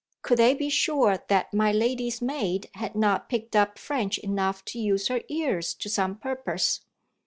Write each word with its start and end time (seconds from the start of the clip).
Could 0.23 0.39
they 0.39 0.55
be 0.55 0.71
sure 0.71 1.23
that 1.27 1.53
my 1.53 1.71
lady's 1.71 2.23
maid 2.23 2.71
had 2.73 2.95
not 2.95 3.29
picked 3.29 3.55
up 3.55 3.77
French 3.77 4.17
enough 4.17 4.65
to 4.65 4.79
use 4.79 5.09
her 5.09 5.21
ears 5.29 5.75
to 5.75 5.89
some 5.89 6.15
purpose? 6.17 6.81